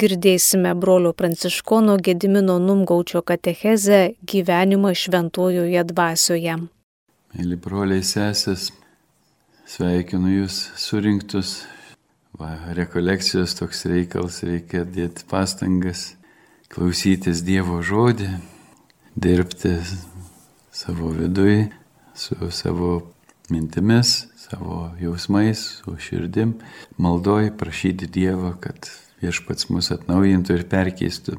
[0.00, 4.00] girdėsime brolio pranciškono Gedimino Numgaučio katechezę
[4.32, 6.56] gyvenimą šventojoje dvasioje.
[7.36, 8.70] Mėly broliai sesės,
[9.68, 11.62] sveikinu Jūs surinktus.
[12.36, 16.10] Va, rekolekcijos toks reikalas, reikia dėti pastangas,
[16.68, 18.28] klausytis Dievo žodį,
[19.16, 19.72] dirbti
[20.76, 21.70] savo vidui,
[22.12, 22.92] su savo
[23.48, 26.58] mintimis, savo jausmais, su širdim,
[27.00, 28.90] maldoj prašyti Dievo, kad
[29.22, 31.36] viešpats mus atnaujintų ir perkeistų.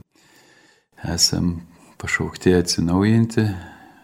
[1.08, 1.60] Esam
[2.02, 3.46] pašaukti atsinaujinti,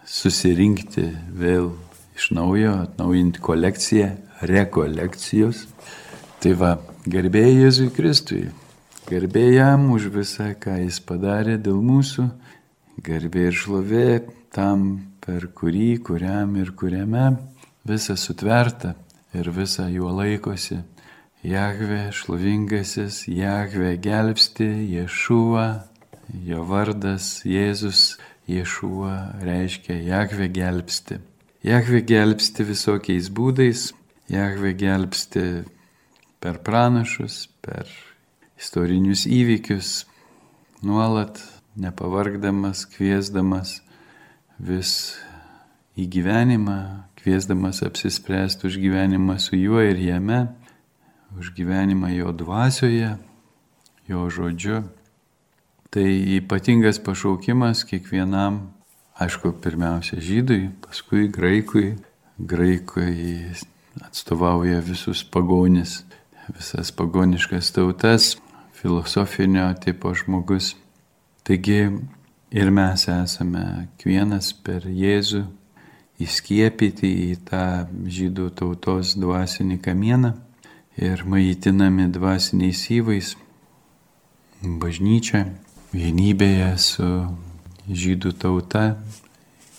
[0.06, 1.72] susirinkti vėl
[2.14, 4.10] iš naujo, atnaujinti kolekciją,
[4.50, 5.64] rekolekcijos.
[6.42, 6.74] Tai va,
[7.08, 8.44] garbėjai Jėzui Kristui,
[9.08, 12.28] garbėjai jam už visą, ką jis padarė dėl mūsų,
[13.04, 14.08] garbė ir šlovė
[14.54, 17.30] tam, per kurį, kuriam ir kuriame
[17.88, 18.94] visa sutverta
[19.34, 20.82] ir visa juo laikosi.
[21.44, 24.64] Jahve šlovingasis, Jahve gelbsti,
[24.96, 25.84] Ješuva,
[26.40, 28.16] jo vardas Jėzus,
[28.48, 31.18] Ješuva reiškia Jahve gelbsti.
[31.60, 33.90] Jahve gelbsti visokiais būdais,
[34.32, 35.44] Jahve gelbsti
[36.40, 37.92] per pranašus, per
[38.56, 39.92] istorinius įvykius,
[40.80, 41.44] nuolat
[41.76, 43.82] nepavargdamas, kviesdamas
[44.56, 44.96] vis
[45.92, 46.80] į gyvenimą,
[47.20, 50.46] kviesdamas apsispręsti už gyvenimą su juo ir jame,
[51.38, 53.16] už gyvenimą jo dvasioje,
[54.08, 54.84] jo žodžiu.
[55.90, 58.74] Tai ypatingas pašaukimas kiekvienam,
[59.14, 61.94] aišku, pirmiausia žydui, paskui graikui.
[62.34, 63.54] Graikui
[64.02, 66.02] atstovauja visus pagonis,
[66.50, 68.34] visas pagoniškas tautas,
[68.74, 70.74] filosofinio tipo žmogus.
[71.46, 71.92] Taigi
[72.50, 75.44] ir mes esame kiekvienas per Jėzų
[76.24, 77.64] įskiepyti į tą
[78.10, 80.34] žydų tautos dvasinį kamieną
[80.96, 83.34] ir maitinami dvasiniais įvais
[84.62, 85.44] bažnyčia
[85.94, 87.08] vienybėje su
[87.90, 88.84] žydų tauta,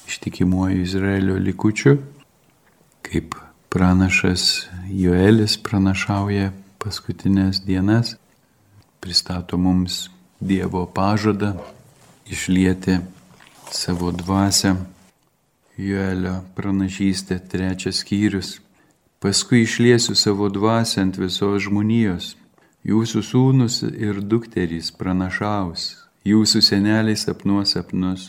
[0.08, 1.98] ištikimuoju Izraelio likučiu,
[3.06, 3.36] kaip
[3.74, 8.16] pranašas Joelis pranašauja paskutinės dienas,
[9.02, 10.10] pristato mums
[10.46, 11.54] Dievo pažadą
[12.30, 13.00] išlieti
[13.72, 14.76] savo dvasę
[15.80, 18.60] Joelio pranašystė trečias skyrius.
[19.20, 22.34] Paskui išliesiu savo dvasę ant visos žmonijos.
[22.86, 25.86] Jūsų sūnus ir dukterys pranašaus,
[26.28, 28.28] jūsų seneliai sapnuos sapnus,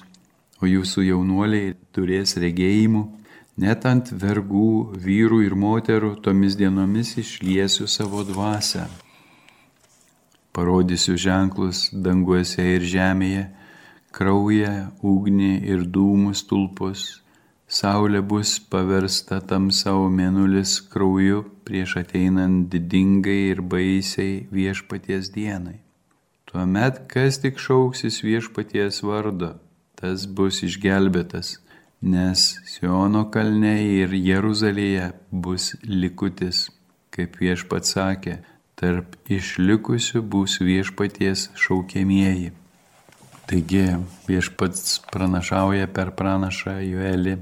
[0.63, 3.03] o jūsų jaunuoliai turės regėjimų.
[3.61, 8.87] Net ant vergų, vyrų ir moterų tomis dienomis išliesiu savo dvasę.
[10.57, 13.45] Parodysiu ženklus danguose ir žemėje,
[14.17, 17.09] kraują, ugnį ir dūmus tulpus
[17.67, 25.81] Saulė bus paversta tamsa, o mėnulis krauju prieš ateinant didingai ir baisiai viešpaties dienai.
[26.47, 29.57] Tuomet, kas tik šauksis viešpaties vardo,
[29.99, 31.57] tas bus išgelbėtas,
[32.07, 36.69] nes Siono kalne ir Jeruzalėje bus likutis,
[37.11, 38.37] kaip viešpats sakė,
[38.79, 42.55] tarp išlikusių bus viešpaties šaukiamieji.
[43.51, 43.85] Taigi
[44.31, 47.37] viešpats pranašauja per pranašą Joelį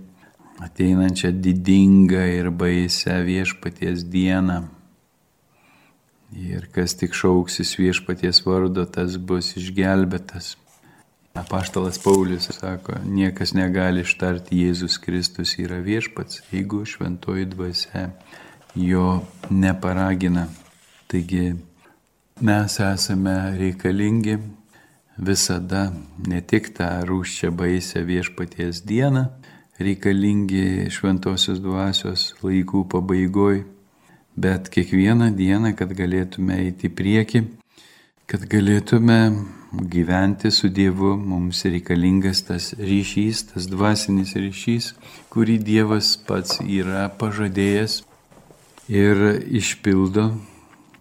[0.63, 4.65] ateinančią didingą ir baisę viešpaties dieną.
[6.35, 10.57] Ir kas tik šauksis viešpaties vardo, tas bus išgelbėtas.
[11.35, 18.09] Apaštalas Paulius sako, niekas negali ištarti Jėzus Kristus yra viešpats, jeigu šventoji dvasia
[18.79, 20.47] jo neparagina.
[21.11, 21.57] Taigi
[22.41, 24.39] mes esame reikalingi
[25.19, 25.89] visada
[26.27, 29.27] ne tik tą rūščią baisę viešpaties dieną,
[29.83, 33.65] reikalingi šventosios dvasios laikų pabaigoj,
[34.39, 37.43] bet kiekvieną dieną, kad galėtume eiti į priekį,
[38.31, 39.19] kad galėtume
[39.91, 44.93] gyventi su Dievu, mums reikalingas tas ryšys, tas dvasinis ryšys,
[45.35, 48.03] kurį Dievas pats yra pažadėjęs
[48.89, 50.33] ir išpildo.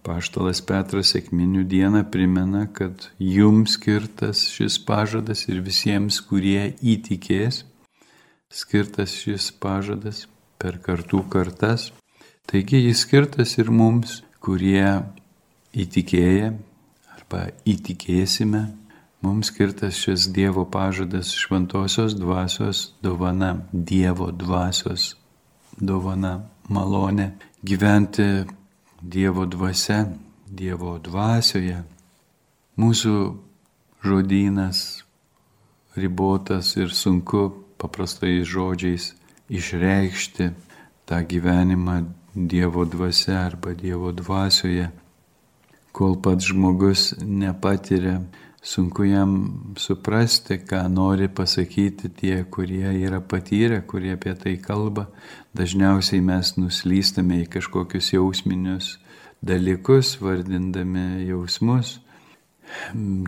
[0.04, 7.62] Paštalas Petras sėkminių dieną primena, kad jums skirtas šis pažadas ir visiems, kurie įtikės
[8.54, 10.24] skirtas šis pažadas
[10.62, 11.90] per kartų kartas.
[12.46, 15.02] Taigi jis skirtas ir mums, kurie
[15.74, 16.52] įtikėję
[17.16, 18.62] arba įtikėsime,
[19.24, 25.14] mums skirtas šis Dievo pažadas šventosios dvasios dovana, Dievo dvasios
[25.80, 27.32] dovana, malonė
[27.64, 28.44] gyventi
[29.02, 30.04] Dievo dvasia,
[30.46, 31.82] Dievo dvasioje.
[32.78, 33.16] Mūsų
[34.04, 34.78] žodynas
[35.96, 39.12] ribotas ir sunku paprastais žodžiais
[39.52, 40.52] išreikšti
[41.04, 42.04] tą gyvenimą
[42.34, 44.88] Dievo dvasia arba Dievo dvasioje,
[45.94, 48.24] kol pats žmogus nepatiria,
[48.58, 49.34] sunku jam
[49.78, 55.06] suprasti, ką nori pasakyti tie, kurie yra patyrę, kurie apie tai kalba.
[55.54, 58.96] Dažniausiai mes nuslystame į kažkokius jausminius
[59.44, 62.00] dalykus, vardindami jausmus.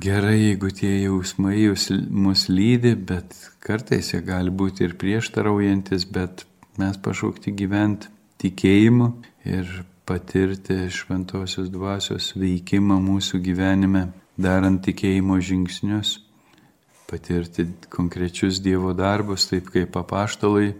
[0.02, 3.36] Gerai, jeigu tie jausmai jūs, mus lydi, bet
[3.66, 6.44] kartais jie gali būti ir prieštaraujantis, bet
[6.78, 9.08] mes pašaukti gyventi tikėjimu
[9.48, 9.70] ir
[10.06, 14.06] patirti šventosios dvasios veikimą mūsų gyvenime,
[14.38, 16.20] darant tikėjimo žingsnius,
[17.10, 20.74] patirti konkrečius Dievo darbus, taip kaip papaštalai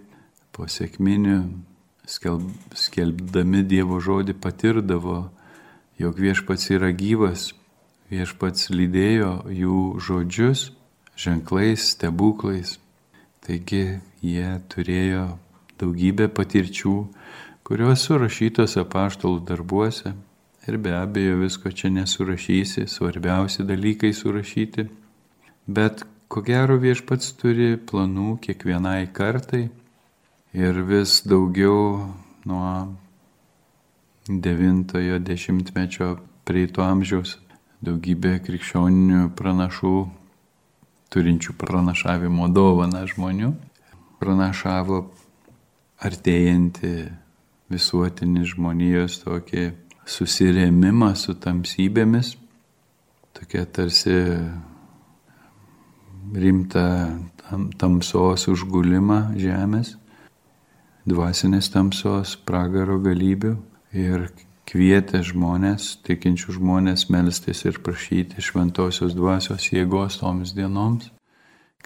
[0.54, 1.40] po sėkminių
[2.06, 2.46] skelb,
[2.76, 5.24] skelbdami Dievo žodį patirdavo,
[5.98, 7.50] jog viešpats yra gyvas,
[8.12, 10.68] viešpats lydėjo jų žodžius
[11.16, 12.76] ženklais, stebuklais.
[13.46, 15.26] Taigi jie turėjo
[15.80, 16.94] daugybę patirčių,
[17.66, 20.14] kurios surašytos apaštalų darbuose.
[20.66, 24.88] Ir be abejo visko čia nesurašysi, svarbiausi dalykai surašyti.
[25.66, 29.68] Bet ko gero viešpats turi planų kiekvienai kartai
[30.56, 32.08] ir vis daugiau
[32.46, 32.70] nuo
[34.26, 36.16] 90-ojo dešimtmečio
[36.46, 37.36] prieito amžiaus
[37.86, 39.94] daugybė krikščioninių pranašų,
[41.12, 43.52] turinčių pranašavimo dovaną žmonių,
[44.20, 45.02] pranašavo
[46.06, 46.94] artėjantį
[47.72, 49.66] visuotinį žmonijos tokį
[50.06, 52.36] susirėmimą su tamsybėmis,
[53.36, 54.16] tokia tarsi
[56.34, 56.86] rimta
[57.42, 59.94] tam, tamsos užgulimą žemės,
[61.06, 63.54] dvasinės tamsos, pragaro galybių
[63.94, 64.28] ir
[64.66, 71.10] kvietė žmonės, tikinčių žmonės melstis ir prašyti šventosios dvasios jėgos toms dienoms,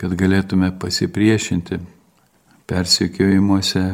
[0.00, 1.80] kad galėtume pasipriešinti
[2.70, 3.84] persikiojimuose,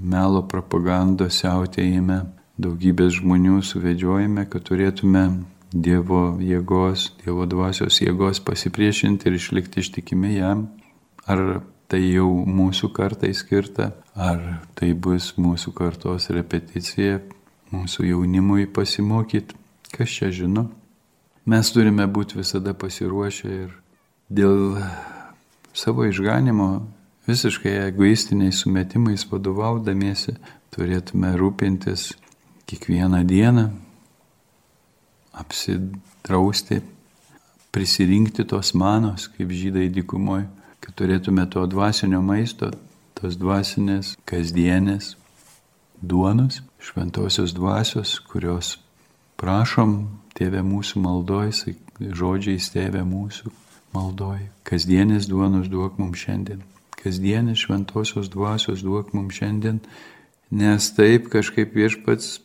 [0.00, 2.22] melo propagandos siautėjime,
[2.60, 5.24] daugybės žmonių suvedžiojime, kad turėtume
[5.70, 10.64] Dievo jėgos, Dievo dvasios jėgos pasipriešinti ir išlikti ištikimi jam.
[11.30, 17.20] Ar tai jau mūsų kartai skirta, ar tai bus mūsų kartos repeticija
[17.70, 19.56] mūsų jaunimui pasimokyti,
[19.94, 20.68] kas čia žino.
[21.46, 23.74] Mes turime būti visada pasiruošę ir
[24.30, 24.78] dėl
[25.74, 26.70] savo išganimo
[27.30, 30.36] visiškai egoistiniais sumetimais vadovaudamiesi
[30.74, 32.12] turėtume rūpintis
[32.70, 33.66] kiekvieną dieną,
[35.34, 36.80] apsidrausti,
[37.74, 40.46] prisirinkti tos manos, kaip žydai dykumoje,
[40.82, 42.70] kad turėtume to dvasinio maisto,
[43.18, 45.14] tos dvasinės, kasdienės
[46.00, 48.78] duonos, šventosios dvasios, kurios
[49.40, 49.96] prašom
[50.36, 51.52] tėvė mūsų maldoj,
[52.00, 53.52] žodžiais tėvė mūsų
[53.94, 54.46] maldoj.
[54.64, 56.62] Kasdienis duonos duok mums šiandien.
[57.00, 59.80] Kasdienis šventosios dvasios duok mums šiandien,
[60.50, 62.38] nes taip kažkaip viešpats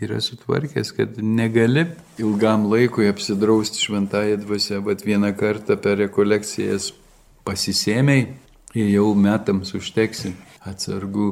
[0.00, 1.86] yra sutvarkęs, kad negali
[2.20, 6.90] ilgam laikui apsidrausti šventąją dvasę, bet vieną kartą per rekolekcijas
[7.46, 8.26] pasisėmiai
[8.76, 10.34] ir jau metams užteksi
[10.68, 11.30] atsargų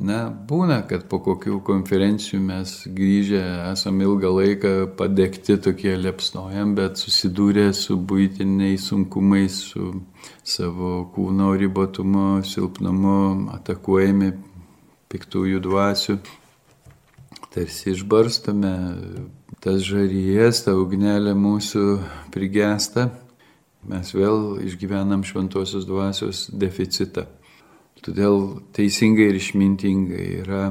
[0.00, 3.42] Na, būna, kad po kokių konferencijų mes grįžę
[3.72, 9.90] esam ilgą laiką padegti tokie lepsnojam, bet susidūrę su būtiniais sunkumais, su
[10.42, 14.32] savo kūno ribotumu, silpnumu, atakuojami
[15.12, 16.16] piktųjų dvasių.
[17.52, 18.72] Tarsi išbarstame
[19.60, 21.84] tas žaryjas, ta ugnelė mūsų
[22.32, 23.10] prigesta,
[23.84, 27.28] mes vėl išgyvenam šventosios dvasios deficitą.
[28.02, 30.62] Todėl teisingai ir išmintingai yra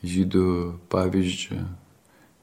[0.00, 0.44] žydų
[0.88, 1.58] pavyzdžių,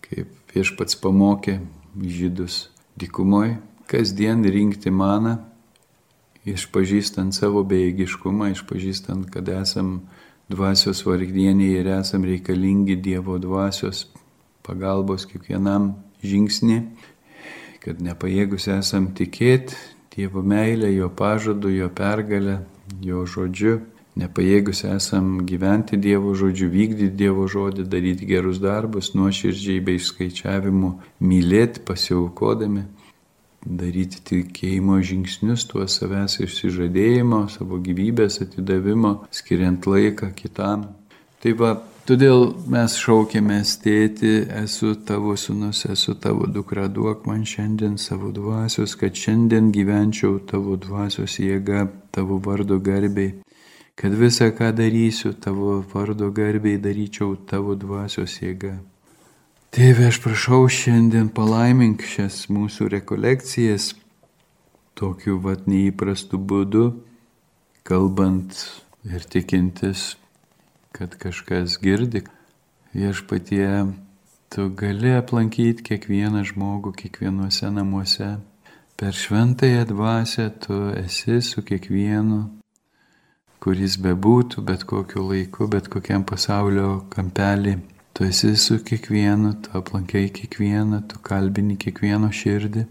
[0.05, 1.55] kaip viešpats pamokė
[1.97, 2.67] žydus
[2.99, 3.55] dykumoje,
[3.89, 5.39] kasdien rinkti maną,
[6.45, 9.95] išpažįstant savo bejėgiškumą, išpažįstant, kad esam
[10.45, 14.05] dvasios vargdieniai ir esam reikalingi Dievo dvasios
[14.65, 16.77] pagalbos kiekvienam žingsnį,
[17.81, 19.73] kad nepajėgus esam tikėti
[20.13, 22.61] Dievo meilę, jo pažadu, jo pergalę,
[23.05, 23.79] jo žodžiu,
[24.19, 31.83] nepajėgus esam gyventi Dievo žodžiu, vykdyti Dievo žodį, daryti gerus darbus, nuoširdžiai bei skaičiavimu, mylėti
[31.87, 32.85] pasiaukodami,
[33.65, 40.91] daryti tikėjimo žingsnius, tuo savęs išsižadėjimo, savo gyvybės atidavimo, skiriant laiką kitam.
[41.45, 41.75] Tai va,
[42.09, 44.29] todėl mes šaukėmės tėti,
[44.63, 50.73] esu tavo sunus, esu tavo dukra, duok man šiandien savo dvasios, kad šiandien gyvenčiau tavo
[50.81, 53.35] dvasios jėga, tavo vardo garbiai,
[53.93, 58.79] kad visą, ką darysiu tavo vardo garbiai, daryčiau tavo dvasios jėga.
[59.69, 63.91] Tėve, aš prašau šiandien palaimink šias mūsų rekolekcijas
[64.97, 66.89] tokiu vat neįprastu būdu,
[67.85, 68.63] kalbant
[69.05, 70.15] ir tikintis,
[70.95, 72.23] kad kažkas girdi.
[72.95, 73.69] Viešpatie
[74.55, 78.27] Tu gali aplankyti kiekvieną žmogų, kiekvienuose namuose.
[78.95, 82.37] Per šventąją dvasę tu esi su kiekvienu,
[83.59, 87.73] kuris bebūtų, bet kokiu laiku, bet kokiam pasaulio kampelį.
[88.15, 92.85] Tu esi su kiekvienu, tu aplankai kiekvieną, tu kalbini kiekvieno širdį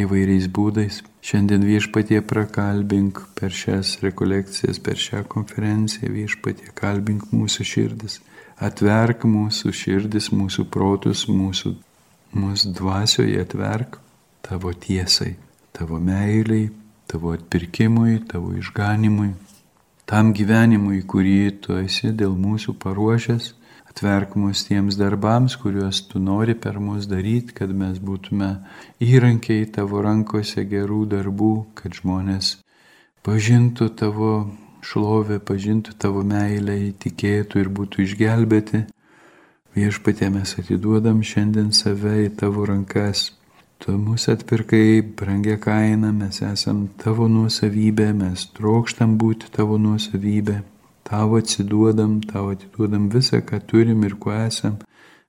[0.00, 1.02] įvairiais būdais.
[1.24, 8.20] Šiandien viešpatie prakalbink per šias rekolekcijas, per šią konferenciją viešpatie kalbink mūsų širdis
[8.62, 11.74] atverk mūsų širdis, mūsų protus, mūsų,
[12.34, 13.98] mūsų dvasioje atverk
[14.44, 15.34] tavo tiesai,
[15.74, 16.70] tavo meiliai,
[17.10, 19.32] tavo atpirkimui, tavo išganimui,
[20.06, 23.52] tam gyvenimui, kurį tu esi dėl mūsų paruošęs,
[23.94, 28.48] atverk mus tiems darbams, kuriuos tu nori per mus daryti, kad mes būtume
[28.98, 32.56] įrankiai tavo rankose gerų darbų, kad žmonės
[33.22, 34.32] pažintų tavo
[34.82, 38.82] šlovę, pažintų tavo meilę, įtikėtų ir būtų išgelbėti.
[39.78, 43.30] Viešpatė mes atiduodam šiandien save į tavo rankas.
[43.78, 50.64] Tu mūsų atpirkai brangia kaina, mes esam tavo nuosavybė, mes trokštam būti tavo nuosavybė.
[51.04, 54.78] Tavo atsiduodam, tavo atiduodam visą, ką turim ir kuo esam.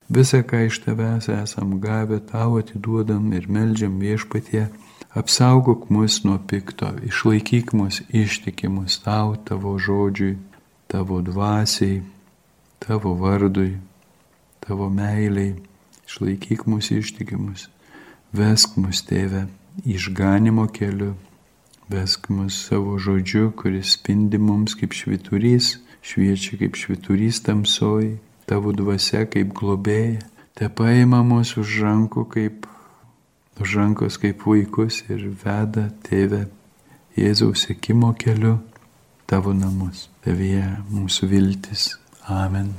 [0.08, 4.68] Visą, ką iš tavęs esam gavę, tavo atiduodam ir melžiam viešpatie.
[5.16, 10.36] Apsaugok mus nuo pikto, išlaikyk mus ištikimus tau, tavo žodžiui,
[10.88, 12.02] tavo dvasiai,
[12.78, 13.76] tavo vardui,
[14.60, 15.54] tavo meiliai,
[16.08, 17.68] išlaikyk mus ištikimus,
[18.32, 19.46] vesk mus tėvę
[19.84, 21.14] išganimo keliu,
[21.92, 28.16] vesk mus savo žodžiu, kuris spindi mums kaip šviturys, šviečia kaip šviturys tamsoj,
[28.46, 30.22] tavo dvasia kaip globėja,
[30.58, 32.66] te paima mus už rankų kaip
[33.60, 36.46] už rankos kaip vaikus ir veda tėvę
[37.16, 38.58] Jėzaus sėkimo keliu
[39.24, 40.10] tavo namus.
[40.20, 41.94] Tavyje mūsų viltis.
[42.28, 42.74] Amen.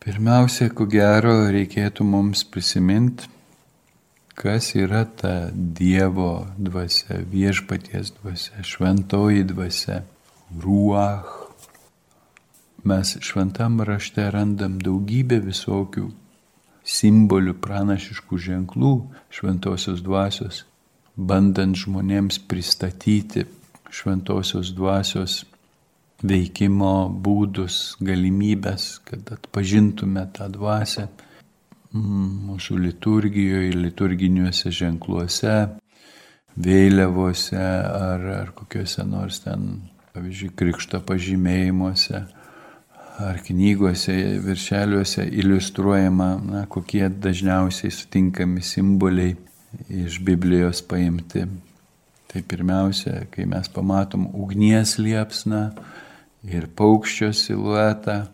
[0.00, 3.28] Pirmiausia, ko gero, reikėtų mums prisiminti,
[4.34, 10.02] kas yra ta Dievo dvasia, viešpaties dvasia, šventoji dvasia,
[10.62, 11.30] ruach.
[12.84, 16.10] Mes šventam rašte randam daugybę visokių
[16.84, 18.92] simbolių, pranašiškų ženklų
[19.32, 20.64] šventosios dvasios,
[21.16, 23.46] bandant žmonėms pristatyti
[23.94, 25.44] šventosios dvasios
[26.24, 31.08] veikimo būdus, galimybės, kad atpažintume tą dvasę
[31.94, 35.56] mūsų liturgijoje, liturginiuose ženkluose,
[36.54, 39.84] vėliavose ar, ar kokiuose nors ten,
[40.14, 42.24] pavyzdžiui, krikšto pažymėjimuose
[43.22, 49.36] ar knygose, viršeliuose iliustruojama, na, kokie dažniausiai sutinkami simboliai
[49.90, 51.46] iš Biblijos paimti.
[52.30, 55.68] Tai pirmiausia, kai mes pamatom ugnies liepsną
[56.50, 58.24] ir paukščio siluetą,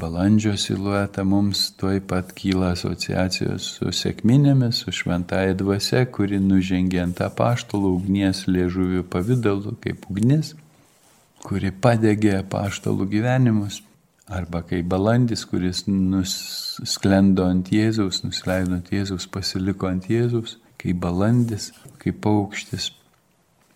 [0.00, 7.20] balandžio siluetą, mums tuoj pat kyla asociacijos su sėkminėmis, su šventąją dvasia, kuri nužengė ant
[7.26, 10.54] apaštalų ugnies liežuvių pavydalu kaip ugnis,
[11.44, 13.82] kuri padegė apaštalų gyvenimus.
[14.30, 21.72] Arba kai balandis, kuris nusklendo ant Jėzaus, nusileido ant Jėzaus, pasiliko ant Jėzaus, kai balandis,
[21.98, 22.92] kaip paukštis.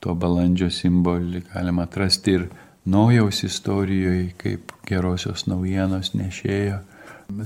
[0.04, 2.46] To balandžio simbolį galima atrasti ir
[2.84, 6.80] naujaus istorijoje, kaip gerosios naujienos nešėjo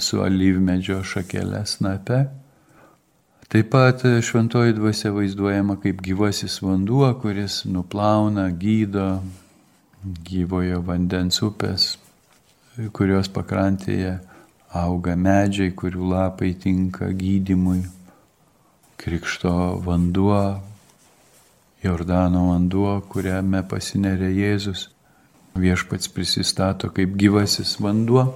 [0.03, 2.25] su alyvmedžio šakelė snape.
[3.49, 9.09] Taip pat šventoji dvasia vaizduojama kaip gyvasis vanduo, kuris nuplauna, gydo
[10.05, 11.95] gyvojo vandens upės
[12.95, 14.19] kurios pakrantėje
[14.79, 17.83] auga medžiai, kurių lapai tinka gydimui.
[18.99, 20.61] Krikšto vanduo,
[21.83, 24.89] Jordano vanduo, kuriame pasineria Jėzus.
[25.59, 28.27] Viešpats prisistato kaip gyvasis vanduo.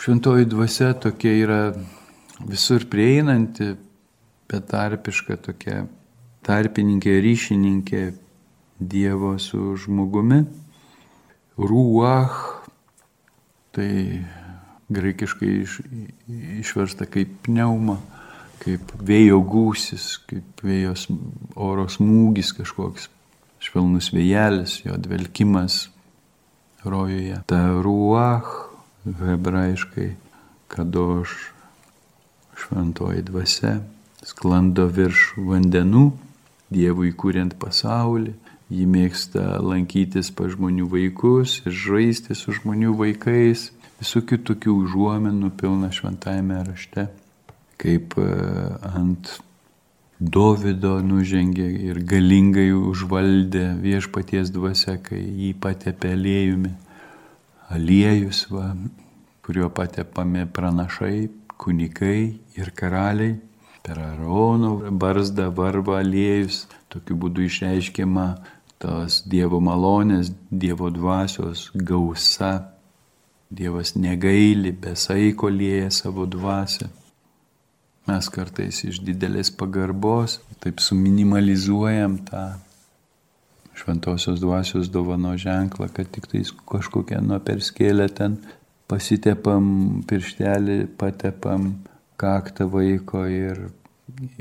[0.00, 1.60] Šventoji dvasia tokia yra
[2.48, 3.74] visur prieinanti,
[4.50, 5.84] betarpiška tokia
[6.46, 8.06] tarpininkė, ryšininkė
[8.80, 10.40] Dievo su žmogumi.
[11.60, 12.60] Ruach
[13.70, 14.24] Tai
[14.90, 15.76] graikiškai iš,
[16.58, 18.00] išversta kaip pneuma,
[18.58, 21.06] kaip vėjo gūsis, kaip vėjos
[21.54, 23.06] oro smūgis kažkoks,
[23.62, 25.84] švelnus vėjelis, jo dvelkimas
[26.84, 27.40] rojuje.
[27.46, 28.50] Ta ruach,
[29.04, 30.10] hebrajiškai,
[30.68, 31.36] kadoš
[32.60, 33.78] šventoji dvasia,
[34.22, 36.10] sklando virš vandenų,
[36.70, 38.36] Dievui kuriant pasaulį,
[38.70, 43.72] Ji mėgsta lankytis pa žmonių vaikus ir žaisti su žmonių vaikais.
[43.98, 47.08] Visų kitokių užuomenų pilna šventajame rašte.
[47.80, 48.28] Kaip e,
[48.86, 49.32] ant
[50.20, 56.74] Dovido nužengė ir galingai užvaldė viešpaties dvasia, kai jį patepė aliejumi.
[57.72, 58.74] Aliejus, va,
[59.40, 63.38] kuriuo patepami pranašai, kunikai ir karaliai
[63.80, 68.28] per Arono barzdą varva aliejus, tokiu būdu išreiškiama
[68.76, 72.76] tos Dievo malonės, Dievo dvasios gausa.
[73.50, 76.92] Dievas negaili, besaiko lieja savo dvasę.
[78.10, 82.42] Mes kartais iš didelės pagarbos taip suminimalizuojam tą
[83.78, 88.40] šventosios dvasios dovano ženklą, kad tik tais kažkokią nuo perskėlę ten
[88.90, 91.70] pasitepam pirštelį, patepam
[92.20, 93.68] kaktą vaiko ir,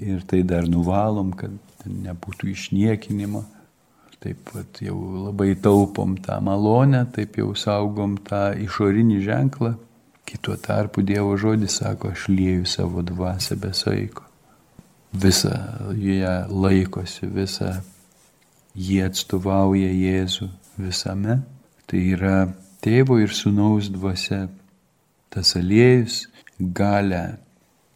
[0.02, 1.54] ir tai dar nuvalom, kad
[1.86, 3.46] nebūtų išniekinimo.
[4.20, 4.98] Taip pat jau
[5.30, 9.78] labai taupom tą malonę, taip jau saugom tą išorinį ženklą.
[10.26, 14.24] Kituo tarpu Dievo žodis sako, aš lieju savo dvasę be saiko.
[15.14, 15.56] Visa
[15.98, 17.80] jie laikosi, visa
[18.76, 21.40] jie atstovauja Jėzų visame.
[21.90, 22.36] Tai yra
[22.84, 24.48] tėvo ir sunaus dvasia.
[25.30, 26.24] Tas aliejus
[26.60, 27.40] galę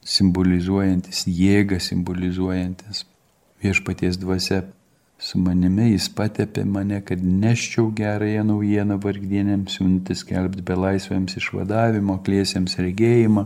[0.05, 3.05] simbolizuojantis, jėgą simbolizuojantis.
[3.63, 4.63] Viešpaties dvasia
[5.23, 12.75] su manimi jis patepė mane, kad neščiau gerąją naujieną vargdienėms, siuntis kelbti belaisvėms išvadavimo, klėsiams
[12.81, 13.45] regėjimą,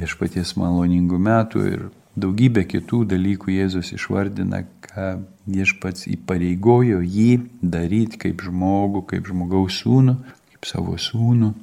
[0.00, 5.08] viešpaties maloningų metų ir daugybę kitų dalykų Jėzus išvardina, ką
[5.50, 10.16] viešpats įpareigojo jį daryti kaip žmogų, kaip žmogaus sūnų,
[10.54, 11.54] kaip savo sūnų,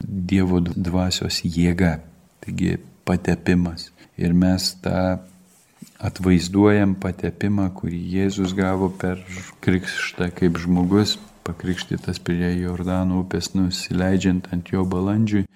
[0.00, 1.98] Dievo dvasios jėga.
[2.40, 3.90] Taigi patepimas.
[4.16, 5.18] Ir mes tą
[6.00, 9.20] atvaizduojam patepimą, kurį Jėzus gavo per
[9.64, 15.46] krikštą kaip žmogus, pakrikštytas prie Jordano upės nusileidžiant ant jo balandžiui.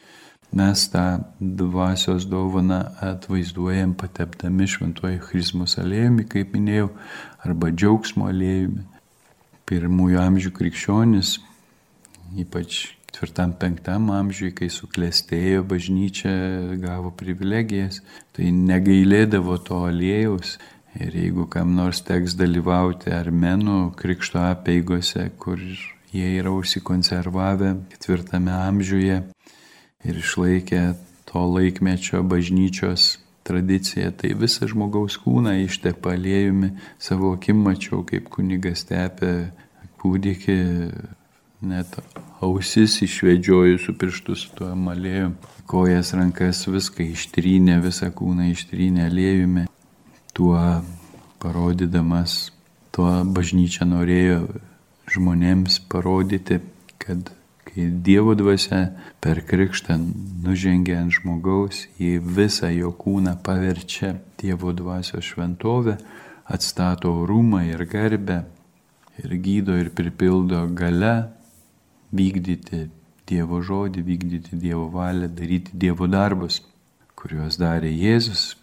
[0.55, 6.93] Mes tą dvasios dovaną atvaizduojam patepdami šventuoju Christmas aliejumi, kaip minėjau,
[7.43, 8.85] arba džiaugsmo aliejumi.
[9.65, 11.39] Pirmųjų amžių krikščionis,
[12.45, 16.33] ypač ketvirtam, penktam amžiui, kai suklestėjo bažnyčia,
[16.83, 18.00] gavo privilegijas,
[18.35, 20.59] tai negailėdavo to aliejaus.
[20.99, 25.58] Ir jeigu kam nors teks dalyvauti armenų krikšto apieigose, kur
[26.10, 29.23] jie yra užsikonservavę ketvirtame amžiuje
[30.04, 30.82] ir išlaikė
[31.30, 38.86] to laikmečio bažnyčios tradicija, tai visą žmogaus kūną ištepa aliejumi, savo akim mačiau, kaip kunigas
[38.91, 39.50] tepė
[40.02, 40.58] kūdikį
[41.65, 41.97] net
[42.45, 45.33] ausis išvedžioju su pirštu su tuo malėju,
[45.71, 49.67] kojas, rankas, viską ištrynė, visą kūną ištrynė aliejumi,
[50.37, 50.59] tuo
[51.43, 52.53] parodydamas,
[52.95, 54.43] tuo bažnyčia norėjo
[55.15, 56.61] žmonėms parodyti,
[56.99, 57.33] kad
[57.65, 59.97] kai Dievo dvasia per krikštą
[60.45, 65.97] nužengia ant žmogaus, į visą jo kūną paverčia Dievo dvasios šventovę,
[66.45, 68.45] atstato rūmą ir garbę
[69.23, 71.15] ir gydo ir pripildo gale
[72.15, 72.89] vykdyti
[73.25, 76.61] Dievo žodį, vykdyti Dievo valią, daryti Dievo darbus,
[77.17, 78.55] kuriuos darė Jėzus,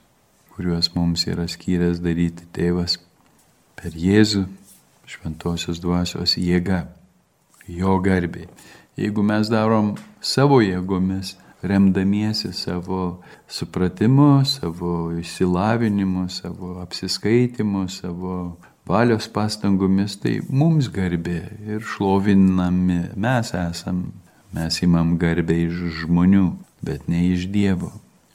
[0.54, 3.00] kuriuos mums yra skyręs daryti tėvas
[3.80, 4.46] per Jėzų
[5.12, 6.86] šventosios dvasios jėga,
[7.68, 8.48] jo garbė.
[9.00, 18.36] Jeigu mes darom savo jėgomis, remdamiesi savo supratimu, savo išsilavinimu, savo apsiskaitimu, savo
[18.88, 24.10] valios pastangomis, tai mums garbė ir šlovinami mes esam.
[24.52, 26.50] Mes imam garbę iš žmonių,
[26.84, 27.94] bet ne iš Dievo.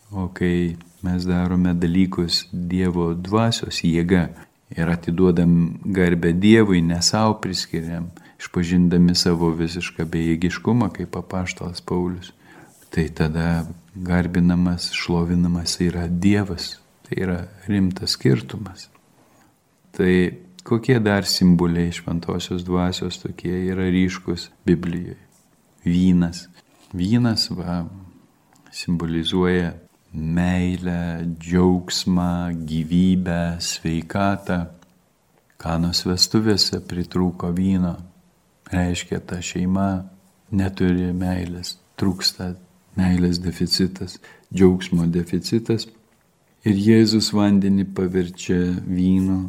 [0.08, 4.30] O kai mes darome dalykus Dievo dvasios jėga
[4.72, 8.08] ir atiduodam garbę Dievui, ne savo priskiriam,
[8.40, 12.32] išpažindami savo visišką bejėgiškumą, kaip papaštalas Paulius,
[12.88, 16.78] tai tada garbinamas, šlovinamas yra Dievas.
[17.06, 17.36] Tai yra
[17.68, 18.88] rimtas skirtumas.
[19.96, 20.16] Tai
[20.66, 25.16] kokie dar simboliai šventosios dvasios tokie yra ryškus Biblijoje?
[25.86, 26.48] Vynas.
[26.92, 27.86] Vynas va,
[28.68, 29.72] simbolizuoja
[30.12, 34.66] meilę, džiaugsmą, gyvybę, sveikatą.
[35.56, 37.96] Kanos vestuvėse pritrūko vyno.
[38.68, 39.88] Reiškia, ta šeima
[40.52, 42.52] neturi meilės, trūksta
[43.00, 44.18] meilės deficitas,
[44.52, 45.88] džiaugsmo deficitas.
[46.66, 49.46] Ir Jėzus vandenį paverčia vynu,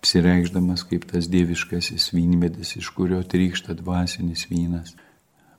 [0.00, 4.94] apsireikšdamas kaip tas dieviškasis vynmedis, iš kurio trykšta dvasinis vynas.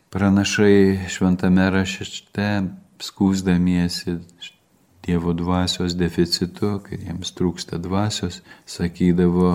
[0.10, 2.47] Pranašai šventame rašte
[2.99, 4.17] skūsdamiesi
[5.01, 9.54] Dievo dvasios deficitu, kai jiems trūksta dvasios, sakydavo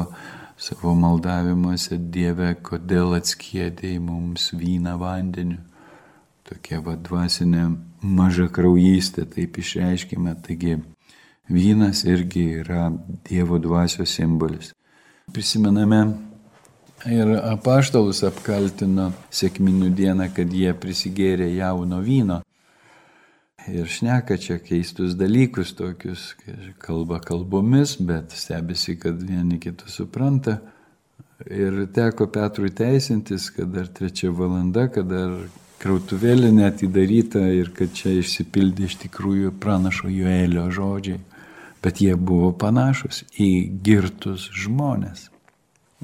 [0.58, 5.60] savo maldavimuose, Dieve, kodėl atskėdėjai mums vyną vandeniu.
[6.46, 7.68] Tokia va dvasinė
[8.02, 10.34] maža kraujystė, taip išreiškime.
[10.46, 10.80] Taigi
[11.50, 12.88] vynas irgi yra
[13.28, 14.75] Dievo dvasios simbolis.
[15.32, 16.00] Prisimename
[17.10, 22.42] ir apaštalus apkaltino sėkminių dieną, kad jie prisigėrė jauno vyno.
[23.66, 26.36] ir šneka čia keistus dalykus tokius,
[26.78, 30.60] kalba kalbomis, bet stebisi, kad vieni kitus supranta.
[31.50, 35.34] Ir teko Petrui teisintis, kad dar trečia valanda, kad dar
[35.82, 41.18] krautuvėlė netidaryta ir kad čia išsipildė iš tikrųjų pranašo Joelio žodžiai.
[41.86, 43.50] Bet jie buvo panašus į
[43.86, 45.28] girtus žmonės.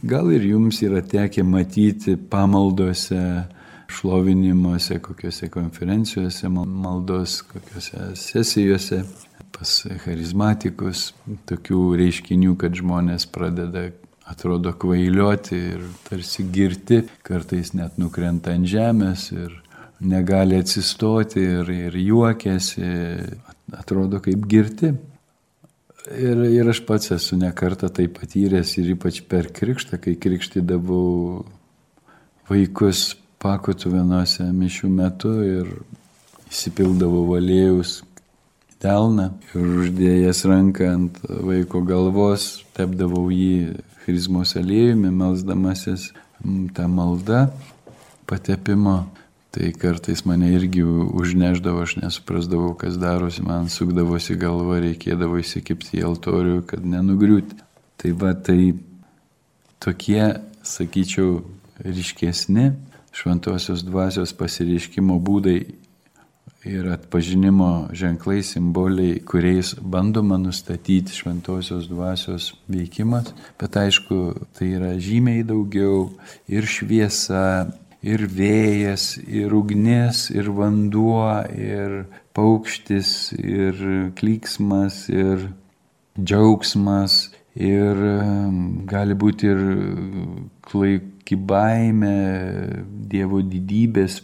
[0.07, 3.49] Gal ir jums yra tekę matyti pamaldose,
[3.93, 9.03] šlovinimuose, kokiuose konferencijose, maldos, kokiuose sesijose,
[9.53, 11.11] pas charizmatikus,
[11.51, 13.91] tokių reiškinių, kad žmonės pradeda
[14.33, 19.59] atrodo kvailioti ir tarsi girti, kartais net nukrenta ant žemės ir
[20.01, 22.93] negali atsistoti ir, ir juokiasi,
[23.77, 24.95] atrodo kaip girti.
[26.11, 31.45] Ir, ir aš pats esu nekartą tai patyręs ir ypač per krikštą, kai krikštydavau
[32.51, 33.13] vaikus
[33.43, 35.71] pakotuvinuose mišių metu ir
[36.51, 38.01] įsipildavau valėjus
[38.83, 46.11] delną ir uždėjęs ranką ant vaiko galvos, tepdavau jį charizmos aliejumi, melzdamasis
[46.75, 47.47] tą maldą
[48.27, 49.05] patepimo
[49.53, 56.07] Tai kartais mane irgi užneždavo, aš nesuprasdavau, kas darosi, man sukdavosi galva, reikėdavo įsikipti į
[56.09, 57.59] altorių, kad nenugriūti.
[58.01, 58.73] Tai va, tai
[59.83, 60.23] tokie,
[60.65, 61.43] sakyčiau,
[61.85, 62.71] ryškesni
[63.13, 65.59] šventosios dvasios pasireiškimo būdai
[66.65, 74.19] ir atpažinimo ženklai, simboliai, kuriais bandoma nustatyti šventosios dvasios veikimas, bet aišku,
[74.57, 76.13] tai yra žymiai daugiau
[76.49, 77.67] ir šviesa,
[78.03, 82.03] ir vėjas, ir ugnis, ir vanduo, ir
[82.35, 83.79] paukštis, ir
[84.19, 85.49] klyksmas, ir
[86.19, 88.03] džiaugsmas, ir
[88.91, 89.65] gali būti ir
[90.67, 92.17] klaiki baime,
[93.13, 94.23] Dievo didybės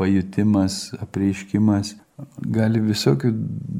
[0.00, 1.99] pajutimas, apreiškimas
[2.40, 3.30] gali visokių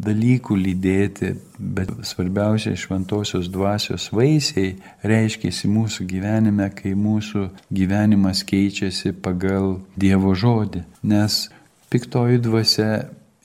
[0.07, 4.75] dalykų lydėti, bet svarbiausia šventosios dvasios vaisiai
[5.07, 10.85] reiškiasi mūsų gyvenime, kai mūsų gyvenimas keičiasi pagal Dievo žodį.
[11.11, 11.47] Nes
[11.93, 12.91] piktoji dvasia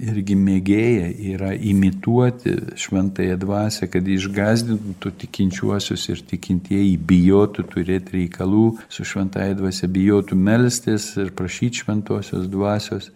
[0.01, 9.07] irgi mėgėja yra imituoti šventąją dvasę, kad išgazdintų tikinčiuosius ir tikintieji bijotų turėti reikalų su
[9.07, 13.13] šventąją dvasę, bijotų melstis ir prašyti šventosios dvasios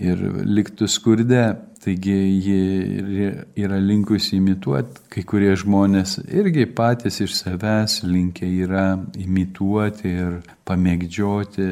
[0.00, 1.44] ir liktų skurde.
[1.84, 3.26] Taigi ji
[3.60, 8.84] yra linkusi imituoti, kai kurie žmonės irgi patys iš savęs linkia yra
[9.20, 11.66] imituoti ir pamėgdžioti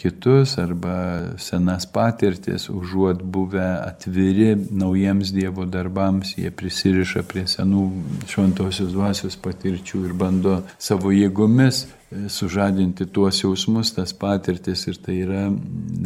[0.00, 0.96] kitus arba
[1.36, 7.84] senas patirtis, užuot buvę atviri naujiems Dievo darbams, jie prisiriša prie senų
[8.32, 11.84] šventosios dvasios patirčių ir bando savo jėgomis
[12.28, 15.44] sužadinti tuos jausmus, tas patirtis ir tai yra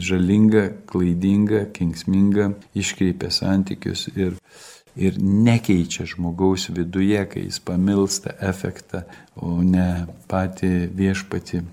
[0.01, 4.37] žalinga, klaidinga, kengsminga, iškreipia santykius ir,
[4.97, 9.05] ir nekeičia žmogaus viduje, kai jis pamilsta efektą,
[9.37, 11.65] o ne patį viešpatį.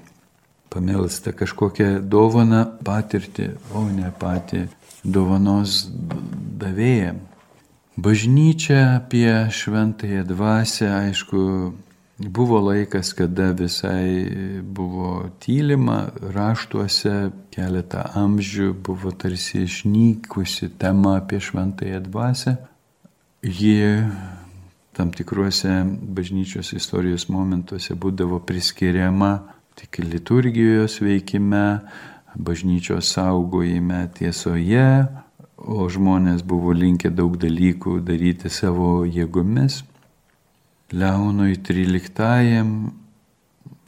[0.72, 4.70] Pamilsta kažkokią dovaną patirti, o ne patį
[5.04, 5.84] dovanos
[6.62, 7.18] davėją.
[8.00, 11.42] Bažnyčia apie šventąją dvasę, aišku,
[12.22, 22.04] Buvo laikas, kada visai buvo tylima raštuose, keletą amžių buvo tarsi išnykusi tema apie šventąją
[22.06, 22.56] dvasę.
[23.42, 24.04] Ji
[24.94, 29.32] tam tikruose bažnyčios istorijos momentuose būdavo priskiriama
[29.76, 31.80] tik liturgijos veikime,
[32.36, 35.08] bažnyčios saugojime tiesoje,
[35.58, 39.82] o žmonės buvo linkę daug dalykų daryti savo jėgomis.
[40.92, 42.64] Leonui XIII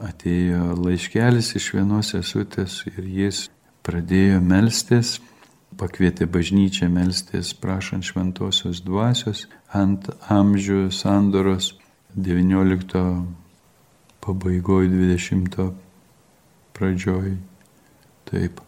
[0.08, 3.50] atėjo laiškelis iš vienos sesutės ir jis
[3.84, 5.18] pradėjo melstis,
[5.76, 11.74] pakvietė bažnyčią melstis prašant šventosios dvasios ant amžių sandoros
[12.16, 13.04] 19
[14.24, 15.60] pabaigoje 20
[16.78, 17.36] pradžioj.
[18.32, 18.64] Taip,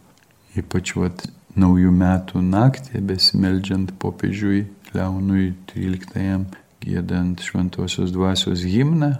[0.60, 1.24] ypač vat
[1.56, 9.16] naujų metų naktį besimeldžiant popiežiui Leonui XIII gėdant šventosios dvasios himną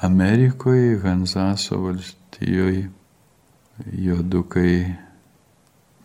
[0.00, 2.88] Amerikoje, Hansaso valstijoje,
[3.92, 4.96] jodukai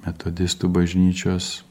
[0.05, 1.63] metodistų bažnyčios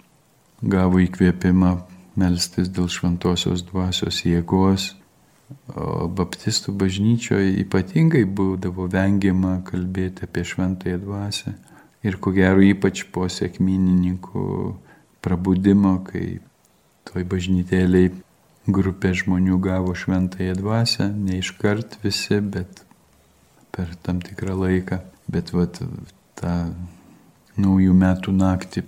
[0.64, 1.72] gavo įkvėpimą
[2.20, 4.92] melstis dėl šventosios dvasios jėgos,
[5.76, 11.54] o baptistų bažnyčioje ypatingai būdavo vengiama kalbėti apie šventąją dvasę
[12.04, 14.46] ir ko gero ypač po sėkminininkų
[15.24, 16.38] prabudimo, kai
[17.08, 18.12] toj bažnytėliai
[18.66, 22.84] grupė žmonių gavo šventąją dvasę, ne iškart visi, bet
[23.74, 25.00] per tam tikrą laiką.
[25.28, 25.80] Bet vat,
[26.36, 26.54] tą
[27.60, 28.84] naujų metų naktį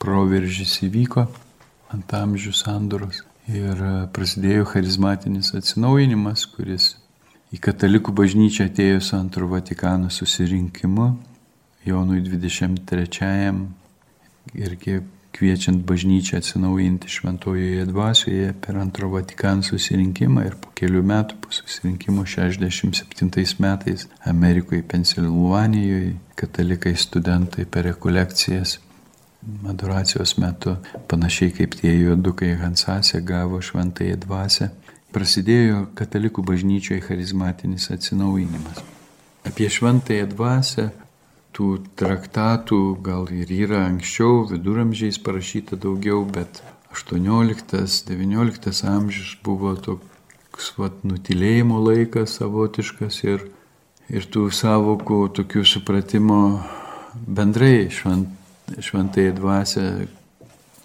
[0.00, 1.26] proveržys įvyko
[1.94, 3.22] ant amžių sandoros.
[3.44, 3.80] Ir
[4.16, 6.94] prasidėjo charizmatinis atsinaujinimas, kuris
[7.52, 11.10] į katalikų bažnyčią atėjo su antro Vatikano susirinkimu
[11.84, 13.66] Jonui 23-ajam
[14.56, 15.02] irgi
[15.34, 22.22] kviečiant bažnyčią atsinaujinti šventojoje dvasioje per antro Vatikano susirinkimą ir po kelių metų po susirinkimo
[22.22, 28.78] 67 metais Amerikoje, Pensilvanijoje, katalikai studentai per rekolekcijas
[29.68, 30.76] adoracijos metu,
[31.10, 34.70] panašiai kaip tie juodukai Hansase gavo šventąją dvasę,
[35.12, 38.80] prasidėjo katalikų bažnyčioje charizmatinis atsinaujinimas.
[39.44, 40.90] Apie šventąją dvasę
[41.54, 46.62] tų traktatų gal ir yra anksčiau, viduramžiais parašyta daugiau, bet
[46.94, 53.46] 18-19 amžius buvo toks vat, nutilėjimo laikas savotiškas ir,
[54.10, 56.40] ir tų savokų, tokių supratimo
[57.14, 58.28] bendrai švent,
[58.82, 60.06] šventai dvasia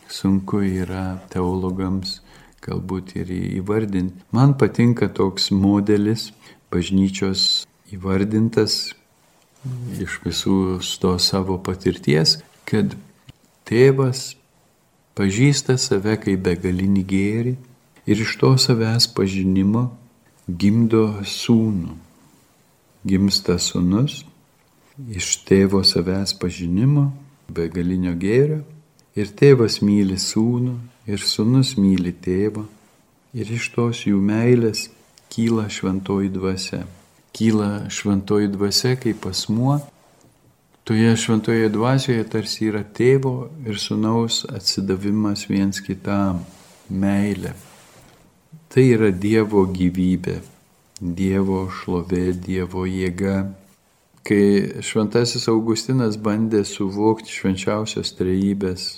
[0.10, 2.20] sunku yra teologams
[2.66, 4.26] galbūt ir įvardinti.
[4.36, 6.32] Man patinka toks modelis
[6.74, 8.99] bažnyčios įvardintas
[10.00, 12.96] iš visų to savo patirties, kad
[13.68, 14.36] tėvas
[15.20, 17.56] pažįsta save kaip begalinį gėrį
[18.10, 19.90] ir iš to savęs pažinimo
[20.48, 21.96] gimdo sūnų.
[23.06, 24.24] Gimsta sūnus
[25.16, 27.10] iš tėvo savęs pažinimo,
[27.48, 28.62] begalinio gėrio
[29.16, 30.76] ir tėvas myli sūnų
[31.10, 32.66] ir sūnus myli tėvą
[33.34, 34.88] ir iš tos jų meilės
[35.30, 36.84] kyla šventoji dvasia
[37.36, 39.80] kyla šventoji dvasia kaip asmuo,
[40.84, 46.44] toje šventoje dvasioje tarsi yra tėvo ir sunaus atsidavimas viens kitam,
[46.90, 47.54] meilė.
[48.70, 50.40] Tai yra Dievo gyvybė,
[51.00, 53.36] Dievo šlovė, Dievo jėga.
[54.26, 58.90] Kai šventasis Augustinas bandė suvokti švenčiausios trejybės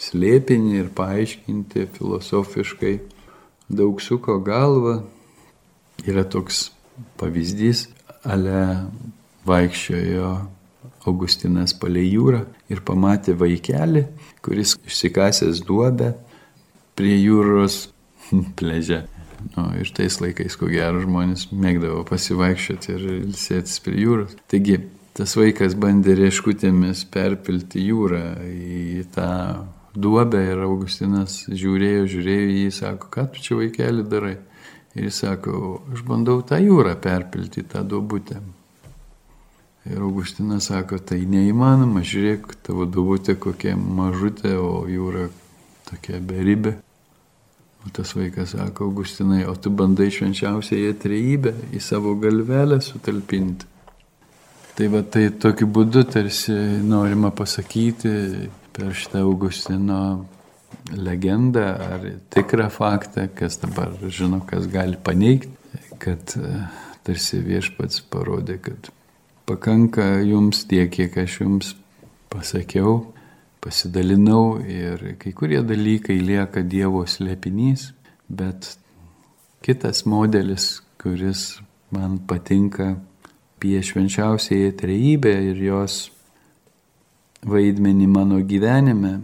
[0.00, 2.94] slėpinį ir paaiškinti filosofiškai,
[3.68, 5.02] daug suko galvą,
[6.08, 6.70] yra toks
[7.20, 7.88] pavyzdys,
[8.24, 8.86] ale
[9.48, 10.32] vaikščiojo
[11.08, 14.04] Augustinas palei jūrą ir pamatė vaikelį,
[14.44, 16.12] kuris išsikasęs duobę
[16.98, 17.86] prie jūros
[18.58, 19.06] pležė.
[19.54, 24.34] Nu, ir tais laikais, ko gero, žmonės mėgdavo pasivaikščioti ir ilsėtis prie jūros.
[24.52, 24.76] Taigi,
[25.16, 29.30] tas vaikas bandė rieškutėmis perpilti jūrą į tą
[29.96, 34.36] duobę ir Augustinas žiūrėjo, žiūrėjo į jį, sako, ką tu čia vaikeli darai?
[34.98, 38.40] Ir sako, aš bandau tą jūrą perpilti, tą duobutę.
[39.86, 45.28] Ir Augustinas sako, tai neįmanoma, žiūrėk, tavo duobutė kokia mažutė, o jūra
[45.88, 46.74] tokia beribė.
[47.86, 53.70] O tas vaikas sako, Augustinai, o tu bandai švenčiausiai trejybę į savo galvelę sutalpinti.
[54.76, 58.12] Tai va tai tokiu būdu tarsi norima pasakyti
[58.74, 60.02] per šitą Augustino
[60.90, 65.52] legendą ar tikrą faktą, kas dabar žino, kas gali paneigti,
[66.02, 66.64] kad e,
[67.06, 68.90] tarsi viešpats parodė, kad
[69.48, 71.72] pakanka jums tiek, kiek aš jums
[72.30, 73.12] pasakiau,
[73.60, 77.90] pasidalinau ir kai kurie dalykai lieka Dievo slėpinys,
[78.28, 78.74] bet
[79.64, 81.60] kitas modelis, kuris
[81.92, 82.94] man patinka
[83.60, 86.06] apie švenčiausiai trejybę ir jos
[87.44, 89.18] vaidmenį mano gyvenime,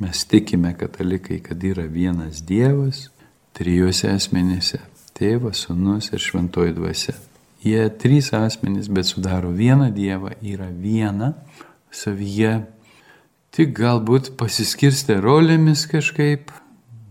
[0.00, 3.10] Mes tikime katalikai, kad yra vienas Dievas,
[3.52, 4.78] trijuose asmenyse-
[5.18, 7.12] tėvas, sunus ir šventoji dvasia.
[7.60, 11.34] Jie trys asmenys, bet sudaro vieną Dievą, yra viena
[11.92, 12.64] savyje,
[13.52, 16.48] tik galbūt pasiskirstę rolėmis kažkaip,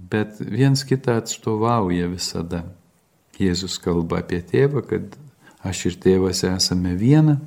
[0.10, 2.64] bet viens kitą atstovauja visada.
[3.38, 5.18] Jėzus kalba apie tėvą, kad
[5.64, 7.38] aš ir tėvas esame viena,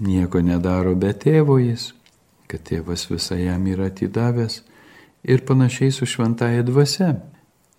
[0.00, 1.92] nieko nedaro be tėvo jis
[2.50, 4.60] kad tėvas visą jam yra atidavęs
[5.26, 7.16] ir panašiai su šventaja dvasia.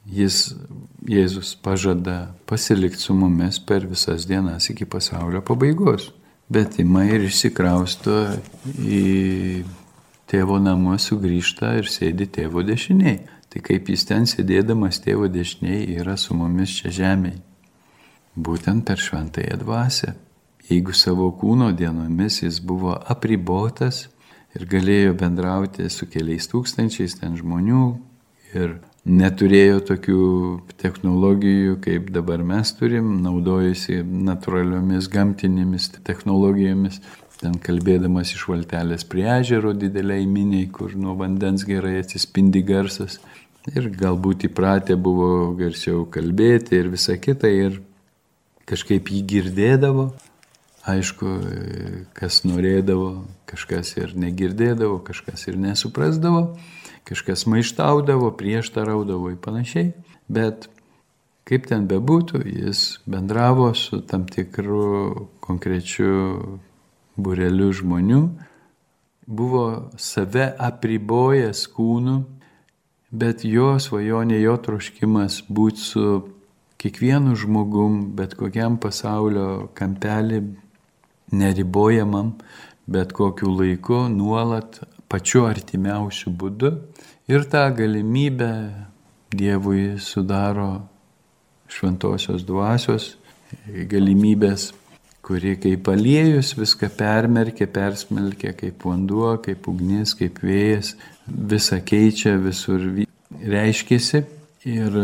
[0.07, 0.53] Jis,
[1.07, 6.11] Jėzus pažada pasilikti su mumis per visas dienas iki pasaulio pabaigos,
[6.49, 8.15] bet ima ir išsikrausto
[8.79, 9.63] į
[10.27, 13.19] tėvo namus, sugrįžta ir sėdi tėvo dešiniai.
[13.47, 17.39] Tai kaip jis ten sėdėdamas tėvo dešiniai yra su mumis čia žemėje.
[18.37, 20.13] Būtent per šventąją dvasę.
[20.67, 24.09] Jeigu savo kūno dienomis jis buvo apribotas,
[24.55, 27.83] ir galėjo bendrauti su keliais tūkstančiais ten žmonių
[28.55, 30.23] ir neturėjo tokių
[30.81, 36.99] technologijų, kaip dabar mes turim, naudojasi natūraliomis gamtinėmis technologijomis,
[37.39, 43.19] ten kalbėdamas iš valtelės prie ežero dideliai miniai, kur nuo vandens gerai atsispindi garsas.
[43.67, 47.81] Ir galbūt įpratę buvo garsiau kalbėti ir visa kita, ir
[48.67, 50.09] kažkaip jį girdėdavo,
[50.87, 51.27] Aišku,
[52.15, 56.55] kas norėdavo, kažkas ir negirdėdavo, kažkas ir nesuprasdavo,
[57.07, 59.91] kažkas maištaudavo, prieštaraudavo ir panašiai.
[60.31, 60.69] Bet
[61.47, 66.59] kaip ten bebūtų, jis bendravo su tam tikru konkrečiu
[67.19, 68.21] bureliu žmonių,
[69.27, 69.65] buvo
[69.99, 72.17] save apribojęs kūnu,
[73.11, 76.05] bet jo svajonė, jo troškimas būti su
[76.77, 80.41] kiekvienu žmogum, bet kokiam pasaulio kampelį,
[81.31, 82.33] neribojamam,
[82.87, 84.79] bet kokiu laiku, nuolat,
[85.11, 86.73] pačiu artimiausiu būdu.
[87.27, 88.51] Ir tą galimybę
[89.27, 90.87] Dievui sudaro
[91.67, 93.17] šventosios dvasios
[93.91, 94.69] galimybės
[95.27, 100.93] kuri kaip aliejus viską permerkia, persmelkia kaip vanduo, kaip ugnis, kaip vėjas,
[101.27, 102.79] visą keičia, visur
[103.35, 104.23] reiškėsi.
[104.71, 104.95] Ir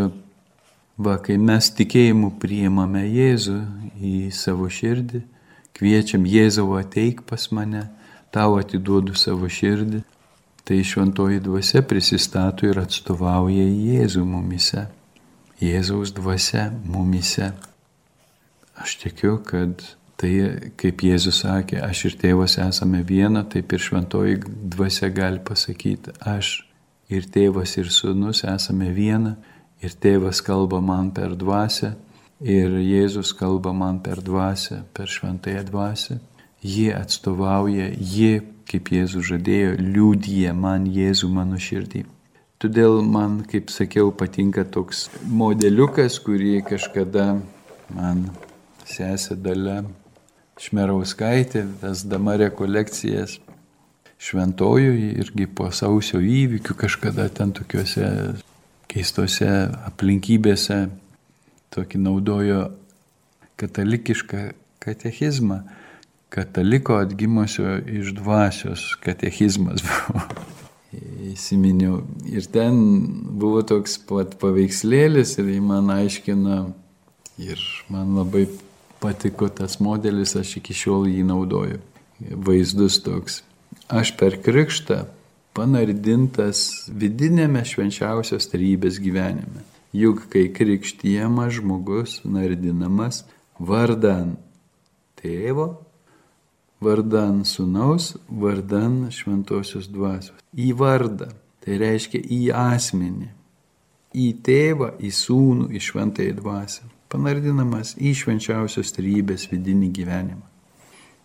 [0.95, 3.57] va, kai mes tikėjimu priimame Jėzų
[3.99, 5.25] į savo širdį,
[5.77, 7.87] kviečiam Jėzau ateik pas mane,
[8.33, 10.03] tau atiduodu savo širdį,
[10.63, 14.87] tai šventoji dvasia prisistato ir atstovauja Jėzų mumise.
[15.63, 17.51] Jėzaus dvasia mumise.
[18.79, 19.83] Aš tikiu, kad
[20.23, 20.31] Tai
[20.79, 24.37] kaip Jėzus sakė, aš ir tėvas esame viena, taip ir šventoji
[24.71, 26.61] dvasia gali pasakyti, aš
[27.11, 29.33] ir tėvas ir sunus esame viena,
[29.83, 31.91] ir tėvas kalba man per dvasę,
[32.41, 36.19] ir Jėzus kalba man per dvasę, per šventąją dvasę.
[36.63, 42.05] Jie atstovauja, jie, kaip Jėzus žadėjo, liūdija man Jėzų mano širdį.
[42.63, 47.41] Todėl man, kaip sakiau, patinka toks modeliukas, kurį kažkada
[47.91, 48.29] man
[48.87, 49.81] sesė dalė
[50.63, 53.39] Šmerauskaitė, vesdama rekolekcijas
[54.23, 58.07] šventojui irgi po sausio įvykių kažkada ten tokiuose
[58.87, 59.49] keistose
[59.89, 60.77] aplinkybėse
[61.73, 62.63] tokį naudojo
[63.59, 64.43] katalikišką
[64.83, 65.61] katechizmą.
[66.33, 70.23] Kataliko atgimusio iš dvasios katechizmas buvo.
[71.33, 72.03] Įsiminiau.
[72.29, 72.75] Ir ten
[73.41, 76.57] buvo toks pat paveikslėlis ir jį man aiškino
[77.41, 78.45] ir man labai
[79.01, 81.81] patiko tas modelis, aš iki šiol jį naudoju.
[82.45, 83.41] Vaizdus toks.
[83.89, 85.03] Aš per krikštą
[85.57, 89.65] panardintas vidinėme švenčiausios trybės gyvenime.
[89.93, 93.23] Juk kai krikštyjamas žmogus nardinamas
[93.59, 94.35] vardan
[95.21, 95.67] tėvo,
[96.83, 100.41] vardan sunaus, vardan šventosios dvasios.
[100.57, 101.29] Į vardą,
[101.63, 103.29] tai reiškia į asmenį,
[104.17, 110.47] į tėvą, į sūnų, į šventąją dvasią panardinamas į švenčiausios trybės vidinį gyvenimą.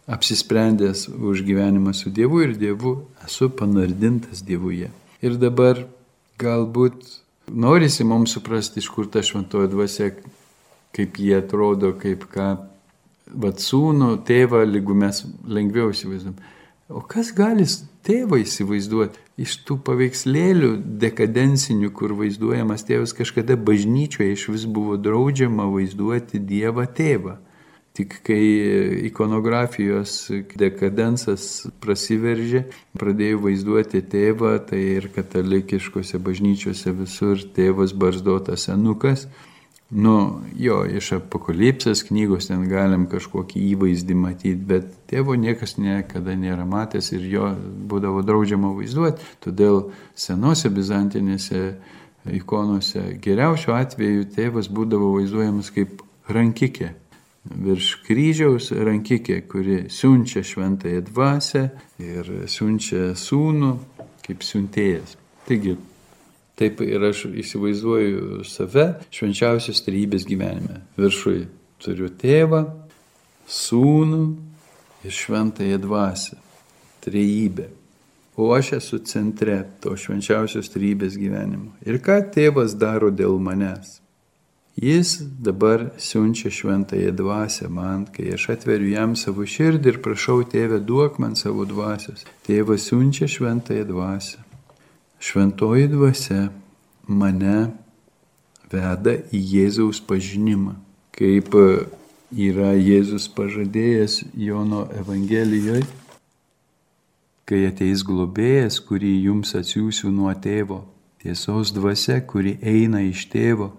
[0.09, 4.89] Apsisprendęs už gyvenimą su Dievu ir Dievu esu panardintas Dievuje.
[5.25, 5.83] Ir dabar
[6.41, 7.09] galbūt
[7.51, 10.11] norisi mums suprasti, iš kur ta šventoji dvasia,
[10.97, 12.49] kaip jie atrodo, kaip ką,
[13.39, 16.39] vad sūnų, tėvą, lygu mes lengviau įsivaizduom.
[16.89, 17.67] O kas gali
[18.09, 20.71] tėvą įsivaizduoti iš tų paveikslėlių
[21.03, 27.37] dekadencinių, kur vaizduojamas tėvas kažkada bažnyčioje iš vis buvo draudžiama vaizduoti Dievą tėvą.
[27.99, 28.43] Tik kai
[29.09, 30.13] ikonografijos
[30.55, 32.63] dekadensas prasiveržė,
[33.01, 39.27] pradėjo vaizduoti tėvą, tai ir katalikiškose bažnyčiose visur tėvas barzdotas senukas,
[39.89, 46.67] Nu, jo, iš apokalipsės knygos ten galim kažkokį įvaizdį matyti, bet tėvo niekas niekada nėra
[46.69, 47.47] matęs ir jo
[47.89, 51.63] būdavo draudžiama vaizduoti, todėl senose bizantinėse
[52.37, 56.93] ikonose geriausiu atveju tėvas būdavo vaizduojamas kaip rankikė.
[57.49, 61.69] Virš kryžiaus rankikė, kuri siunčia šventąją dvasę
[62.05, 63.73] ir siunčia sūnų
[64.27, 65.17] kaip siuntėjas.
[65.49, 65.79] Taigi,
[66.59, 70.81] Taip ir aš įsivaizduoju save švenčiausios trybės gyvenime.
[70.99, 71.45] Viršui
[71.79, 72.65] turiu tėvą,
[73.47, 74.23] sūnų
[75.07, 76.39] ir šventąją dvasę.
[77.07, 77.69] Trejybė.
[78.39, 81.77] O aš esu centre to švenčiausios trybės gyvenimo.
[81.87, 84.01] Ir ką tėvas daro dėl manęs?
[84.83, 90.79] Jis dabar siunčia šventąją dvasę man, kai aš atveriu jam savo širdį ir prašau tėvę
[90.87, 92.23] duok man savo dvasios.
[92.47, 94.39] Tėvas siunčia šventąją dvasę.
[95.19, 96.45] Šventoji dvasia
[97.11, 97.73] mane
[98.71, 100.77] veda į Jėzaus pažinimą,
[101.11, 101.59] kaip
[102.31, 105.83] yra Jėzus pažadėjęs Jono Evangelijoje,
[107.51, 110.85] kai ateis globėjas, kurį jums atsiųsiu nuo tėvo,
[111.19, 113.73] tiesos dvasia, kuri eina iš tėvo,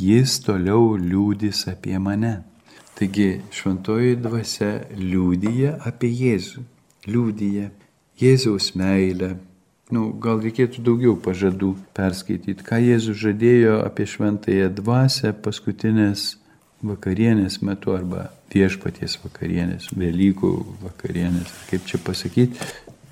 [0.00, 2.36] jis toliau liūdis apie mane.
[2.94, 6.62] Taigi šventoji dvasia liūdija apie Jėzų,
[7.10, 7.70] liūdija
[8.20, 9.32] Jėzaus meilę,
[9.94, 16.36] nu, gal reikėtų daugiau pažadų perskaityti, ką Jėzus žadėjo apie šventąją dvasę paskutinės
[16.84, 20.50] vakarienės metu arba viešpaties vakarienės, Velykų
[20.84, 22.60] vakarienės, kaip čia pasakyti,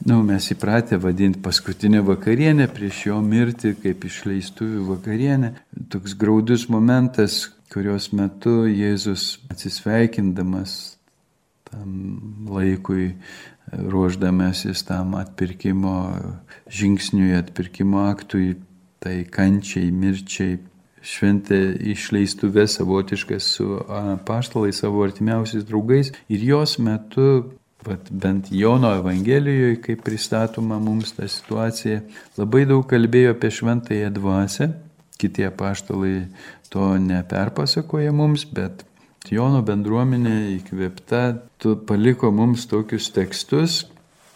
[0.07, 5.53] nu, mes įpratę vadinti paskutinę vakarienę prieš jo mirtį kaip išleistuvių vakarienę.
[5.93, 10.97] Toks graudus momentas, kurios metu Jėzus atsisveikindamas
[11.71, 11.95] tam
[12.51, 13.15] laikui,
[13.73, 15.95] ruoždamasis tam atpirkimo
[16.69, 18.57] žingsniui, atpirkimo aktui,
[19.03, 20.59] tai kančiai, mirčiai,
[21.03, 21.59] šventė
[21.95, 23.67] išleistuvė savotiškas su
[24.27, 27.57] paštalais savo artimiausiais draugais ir jos metu,
[27.87, 32.01] vat, bent Jono Evangelijoje, kaip pristatoma mums ta situacija,
[32.39, 34.71] labai daug kalbėjo apie šventąją dvasę,
[35.19, 36.27] kiti paštalai
[36.73, 38.85] to neperpasakoja mums, bet
[39.31, 41.23] Jono bendruomenė įkvėpta,
[41.87, 43.85] paliko mums tokius tekstus,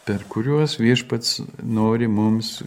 [0.07, 2.61] per kuriuos viešpats nori mums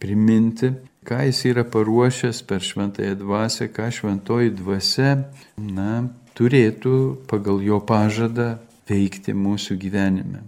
[0.00, 0.72] priminti,
[1.04, 5.16] ką jis yra paruošęs per šventąją dvasę, ką šventoji dvasia,
[5.60, 6.06] na,
[6.38, 6.94] turėtų
[7.28, 8.54] pagal jo pažadą
[8.88, 10.42] veikti mūsų gyvenime.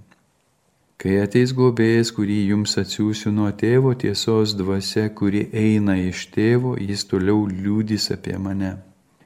[1.00, 7.04] Kai ateis globėjas, kurį jums atsiųsiu nuo tėvo tiesos dvasia, kuri eina iš tėvo, jis
[7.10, 8.76] toliau liūdys apie mane.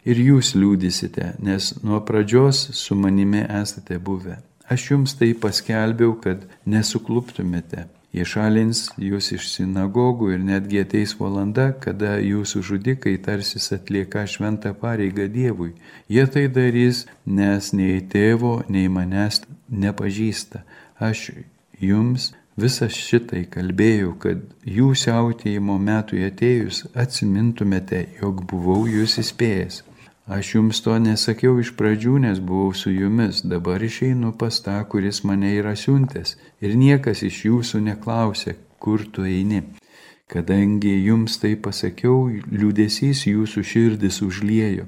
[0.08, 4.38] Ir jūs liūdysite, nes nuo pradžios su manimi esate buvę.
[4.68, 7.86] Aš jums tai paskelbiau, kad nesukluptumėte.
[8.08, 14.72] Jie šalins jūs iš sinagogų ir netgi ateis valanda, kada jūsų žudikai tarsis atlieka šventą
[14.72, 15.74] pareigą Dievui.
[16.08, 20.64] Jie tai darys, nes nei tėvo, nei manęs nepažįsta.
[20.98, 21.30] Aš
[21.84, 29.82] jums visą šitai kalbėjau, kad jūs siautėjimo metui atėjus atsimintumėte, jog buvau jūs įspėjęs.
[30.28, 35.22] Aš jums to nesakiau iš pradžių, nes buvau su jumis, dabar išeinu pas tą, kuris
[35.24, 36.34] mane yra siuntęs.
[36.60, 39.62] Ir niekas iš jūsų neklausė, kur tu eini.
[40.28, 44.84] Kadangi jums tai pasakiau, liūdėsys jūsų širdis užliejo.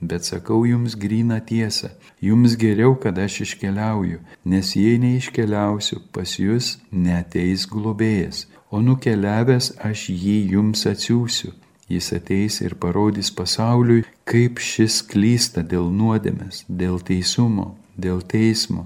[0.00, 6.78] Bet sakau jums gryną tiesą, jums geriau, kad aš iškeliauju, nes jei neiškeliausiu, pas jūs
[6.90, 11.52] neteis globėjas, o nukeliavęs aš jį jums atsiųsiu.
[11.90, 18.84] Jis ateis ir parodys pasauliui, kaip šis klysta dėl nuodėmės, dėl teisumo, dėl teismo,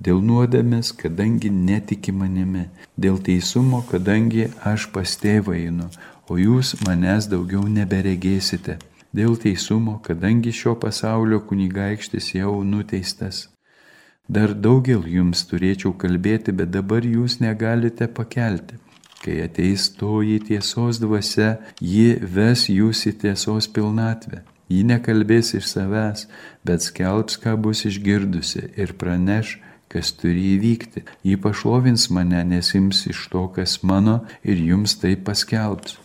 [0.00, 2.64] dėl nuodėmės, kadangi netiki manimi,
[2.96, 5.90] dėl teisumo, kadangi aš pas tėvą einu,
[6.32, 8.78] o jūs manęs daugiau neberegėsite,
[9.12, 13.48] dėl teisumo, kadangi šio pasaulio kunigaikštis jau nuteistas.
[14.28, 18.76] Dar daugel jums turėčiau kalbėti, bet dabar jūs negalite pakelti.
[19.22, 24.44] Kai ateis toji tiesos dvasia, ji ves jūs į tiesos pilnatvę.
[24.68, 26.26] Ji nekalbės iš savęs,
[26.66, 29.56] bet skelbs, ką bus išgirdusi ir praneš,
[29.88, 31.06] kas turi įvykti.
[31.24, 35.96] Ji pašlovins mane, nes ims iš to, kas mano ir jums tai paskelbs.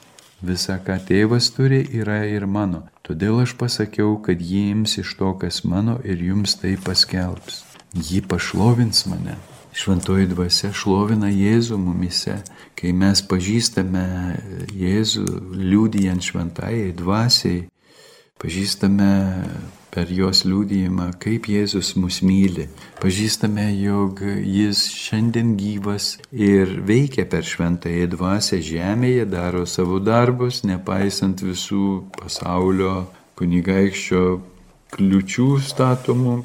[0.43, 2.84] Visa, ką tėvas turi, yra ir mano.
[3.07, 7.64] Todėl aš pasakiau, kad ji ims iš to, kas mano ir jums tai paskelbs.
[7.93, 9.38] Ji pašlovins mane.
[9.74, 12.36] Šventoji dvasia šlovina Jėzų mumise,
[12.78, 14.03] kai mes pažįstame
[14.69, 15.24] Jėzų
[15.57, 17.63] liūdijant šventai dvasiai,
[18.38, 19.09] pažįstame
[19.93, 22.67] per jos liūdėjimą, kaip Jėzus mus myli,
[23.01, 31.41] pažįstame, jog Jis šiandien gyvas ir veikia per šventąją dvasę žemėje, daro savo darbus, nepaisant
[31.41, 33.07] visų pasaulio
[33.41, 34.26] kunigaikščio
[34.93, 36.41] kliučių statomų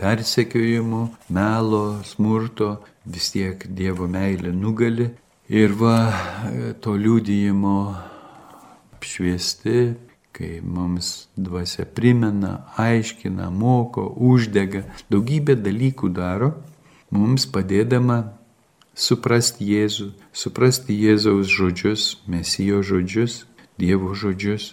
[0.00, 1.02] persekiojimų,
[1.34, 5.10] melo, smurto, vis tiek Dievo meilė nugali.
[5.52, 5.96] Ir va
[6.80, 7.76] to liūdėjimo
[9.04, 9.94] šviesti,
[10.34, 16.54] kai mums dvasia primena, aiškina, moko, uždega, daugybę dalykų daro,
[17.14, 18.22] mums padėdama
[18.96, 23.44] suprasti Jėzų, suprasti Jėzaus žodžius, Mesijo žodžius,
[23.78, 24.72] Dievo žodžius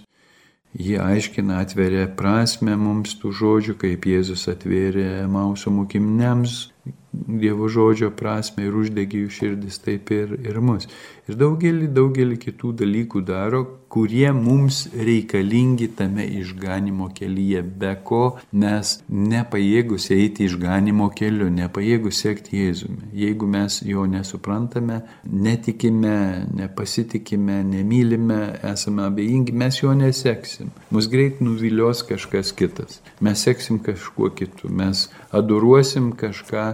[0.72, 6.70] Ji aiškina, atveria prasme mums tų žodžių, kaip Jėzus atvėrė Mauso mokiniams
[7.12, 10.88] Dievo žodžio prasme ir uždegė jų širdis, taip ir, ir mus.
[11.28, 18.22] Ir daugelį, daugelį kitų dalykų daro, kurie mums reikalingi tame išganimo kelyje, be ko
[18.56, 23.12] mes nepajėgus eiti išganimo keliu, nepajėgus sekti Jėzumi.
[23.24, 26.16] Jeigu mes jo nesuprantame, netikime,
[26.56, 28.40] nepasitikime, nemylime,
[28.72, 30.72] esame abejingi, mes jo neseksim.
[30.92, 33.02] Mus greit nuvilios kažkas kitas.
[33.20, 36.66] Mes seksim kažkuo kitu, mes adoruosim kažką,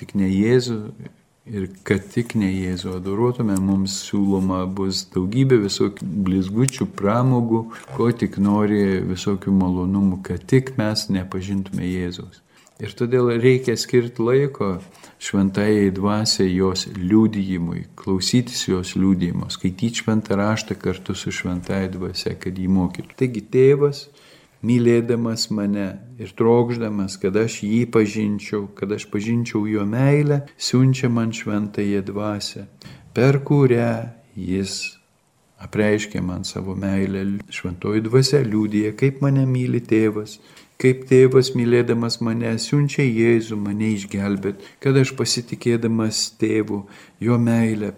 [0.00, 0.78] tik ne Jėzų
[1.42, 7.64] Ir kad tik ne Jėzų adoruotume, mums siūloma bus daugybė visokių blizgučių, pramogų,
[7.96, 12.38] ko tik nori visokių malonumų, kad tik mes nepažintume Jėzaus.
[12.78, 14.68] Ir todėl reikia skirti laiko
[15.22, 22.54] šventai dvasiai jos liūdėjimui, klausytis jos liūdėjimo, skaityti šventą raštą kartu su šventai dvasia, kad
[22.54, 23.18] jį mokytų.
[23.18, 24.06] Taigi tėvas
[24.66, 25.88] mylėdamas mane
[26.22, 32.66] ir trokšdamas, kad aš jį pažinčiau, kad aš pažinčiau jo meilę, siunčia man šventąją dvasę,
[33.14, 33.92] per kurią
[34.38, 34.80] jis
[35.62, 37.24] apreiškė man savo meilę.
[37.52, 40.38] Šventoji dvasia liūdija, kaip mane myli tėvas,
[40.82, 46.82] kaip tėvas mylėdamas mane siunčia Jėzų mane išgelbėt, kad aš pasitikėdamas tėvu,
[47.22, 47.92] jo meilę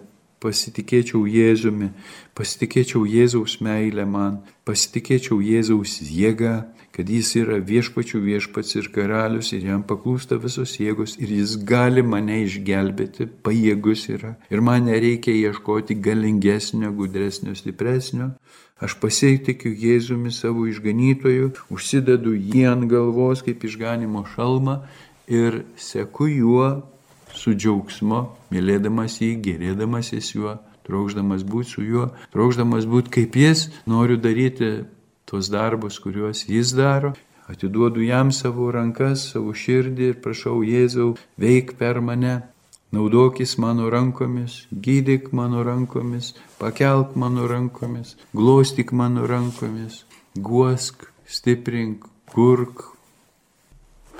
[0.45, 1.89] pasitikėčiau Jėzumi,
[2.37, 4.39] pasitikėčiau Jėzaus meilę man,
[4.69, 6.55] pasitikėčiau Jėzaus jėgą,
[6.95, 12.03] kad jis yra viešpačių viešpats ir karalius ir jam paklūsta visos jėgos ir jis gali
[12.05, 14.35] mane išgelbėti, pajėgus yra.
[14.47, 18.31] Ir man nereikia ieškoti galingesnio, gudresnio, stipresnio.
[18.79, 24.81] Aš pasitikiu Jėzumi savo išganytoju, užsidedu jį ant galvos kaip išganimo šalmą
[25.31, 26.69] ir seku juo
[27.35, 28.21] su džiaugsmu,
[28.53, 30.57] mylėdamas jį, gerėdamasis juo,
[30.87, 34.85] trokšdamas būti su juo, trokšdamas būti kaip jis, noriu daryti
[35.25, 37.13] tuos darbus, kuriuos jis daro.
[37.45, 42.39] Atiduodu jam savo rankas, savo širdį ir prašau Jėzau, veik per mane,
[42.95, 52.89] naudokis mano rankomis, gydyk mano rankomis, pakelk mano rankomis, glostyk mano rankomis, guosk, stiprink, kurk.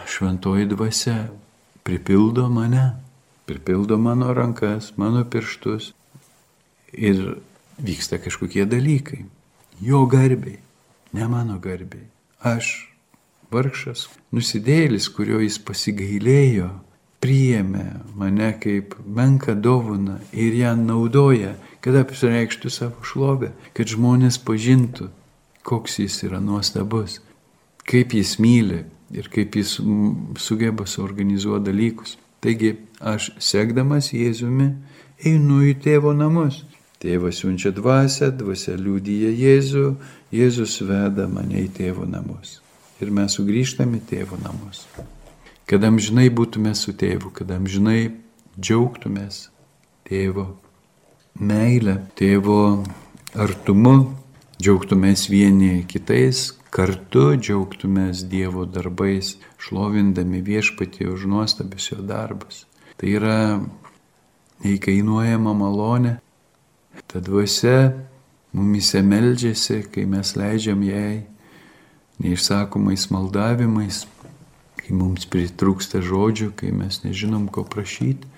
[0.06, 1.18] Šventoji dvasia
[1.82, 3.05] pripildo mane
[3.46, 5.94] pripildo mano rankas, mano pirštus
[6.94, 7.38] ir
[7.78, 9.26] vyksta kažkokie dalykai.
[9.82, 10.60] Jo garbiai,
[11.14, 12.08] ne mano garbiai.
[12.40, 12.88] Aš,
[13.52, 16.70] vargšas, nusidėlis, kurio jis pasigailėjo,
[17.24, 17.86] priėmė
[18.16, 25.10] mane kaip menką dovaną ir ją naudoja, kad apsireikštų savo šlovę, kad žmonės pažintų,
[25.66, 27.20] koks jis yra nuostabus,
[27.86, 28.84] kaip jis myli
[29.14, 29.78] ir kaip jis
[30.42, 32.16] sugeba suorganizuoti dalykus.
[32.46, 34.68] Taigi aš sekdamas Jėzumi
[35.26, 36.60] einu į tėvo namus.
[37.02, 39.86] Tėvas siunčia dvasę, dvasia liūdija Jėzų,
[40.34, 42.60] Jėzus veda mane į tėvo namus.
[43.02, 44.84] Ir mes sugrįžtame į tėvo namus.
[45.66, 48.14] Kad amžinai būtume su tėvu, kad amžinai
[48.60, 49.48] džiaugtumės
[50.06, 50.46] tėvo
[51.42, 52.60] meilę, tėvo
[53.34, 53.96] artumu,
[54.62, 62.66] džiaugtumės vieni kitais, kartu džiaugtumės Dievo darbais, šlovindami viešpatį už nuostabius jo darbus.
[63.00, 63.38] Tai yra
[64.66, 66.18] neįkainuojama malonė.
[67.12, 67.94] Ta dvasia
[68.56, 71.26] mumise meldžiasi, kai mes leidžiam jai
[72.24, 74.04] neišsakomais maldavimais,
[74.80, 78.32] kai mums pritrūksta žodžių, kai mes nežinom, ko prašyti.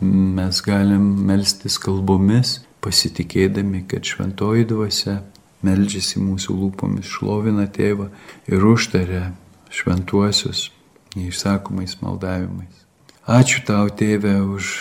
[0.00, 5.20] Mes galim melstis kalbomis, pasitikėdami, kad šventoji dvasia
[5.66, 8.08] meldžiasi mūsų lūpomis, šlovina tėvą
[8.50, 9.30] ir užtaria
[9.70, 10.68] šventuosius
[11.16, 12.86] neišsakomais maldavimais.
[13.30, 14.72] Ačiū tau, tėve, už,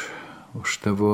[0.57, 1.13] už tavo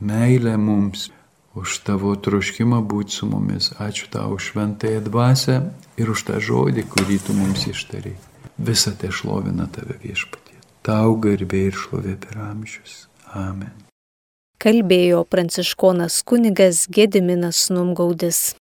[0.00, 1.10] meilę mums,
[1.56, 3.72] už tavo troškimą būti su mumis.
[3.80, 5.56] Ačiū tau už šventąją dvasę
[5.96, 8.16] ir už tą žodį, kurį tu mums ištariai.
[8.56, 10.56] Visą tai šlovina tave viešpatie.
[10.86, 13.08] Tau garbė ir šlovė per amžius.
[13.34, 13.72] Amen.
[14.56, 18.54] Kalbėjo pranciškonas kunigas Gediminas Numgaudis.